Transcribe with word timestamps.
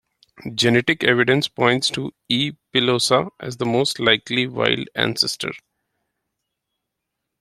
Genetic 0.55 1.03
evidence 1.03 1.47
points 1.47 1.87
to 1.91 2.11
"E. 2.27 2.53
pilosa" 2.73 3.29
as 3.39 3.57
the 3.57 3.67
most 3.67 3.99
likely 3.99 4.47
wild 4.47 4.89
ancestor. 4.95 5.51